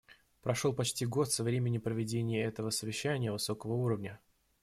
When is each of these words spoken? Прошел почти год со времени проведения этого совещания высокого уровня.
Прошел 0.41 0.73
почти 0.73 1.05
год 1.05 1.31
со 1.31 1.43
времени 1.43 1.77
проведения 1.77 2.41
этого 2.43 2.71
совещания 2.71 3.31
высокого 3.31 3.73
уровня. 3.73 4.19